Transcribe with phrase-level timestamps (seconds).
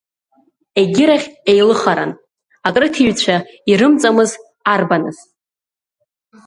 [0.79, 2.11] Егьирахь еилыхаран,
[2.67, 3.35] акрыҭиҩцәа
[3.69, 4.31] ирымҵамыз
[4.73, 5.17] арбаныз.